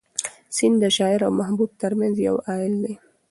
سیند 0.55 0.75
د 0.81 0.85
شاعر 0.97 1.19
او 1.27 1.31
محبوب 1.39 1.71
تر 1.81 1.91
منځ 1.99 2.15
یو 2.27 2.35
حایل 2.47 2.73
دی. 2.83 2.93